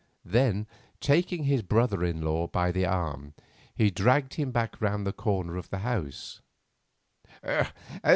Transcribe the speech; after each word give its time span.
Then, 0.25 0.65
taking 0.99 1.43
his 1.43 1.61
brother 1.61 2.03
in 2.03 2.23
law 2.23 2.47
by 2.47 2.71
the 2.71 2.87
arm, 2.87 3.35
he 3.75 3.91
dragged 3.91 4.33
him 4.33 4.49
back 4.49 4.81
round 4.81 5.05
the 5.05 5.13
corner 5.13 5.57
of 5.57 5.69
the 5.69 5.77
house. 5.85 6.41